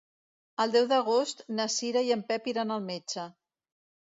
El 0.63 0.71
deu 0.75 0.87
d'agost 0.91 1.45
na 1.59 1.67
Cira 1.75 2.03
i 2.07 2.09
en 2.17 2.25
Pep 2.33 2.51
iran 2.55 2.77
al 2.79 2.83
metge. 2.89 3.31